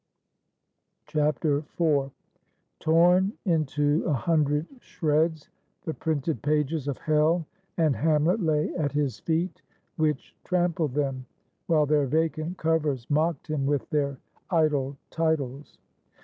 [1.13, 1.63] IV.
[2.79, 5.49] Torn into a hundred shreds
[5.85, 7.45] the printed pages of Hell
[7.77, 9.61] and Hamlet lay at his feet,
[9.97, 11.27] which trampled them,
[11.67, 14.17] while their vacant covers mocked him with their
[14.49, 15.77] idle titles.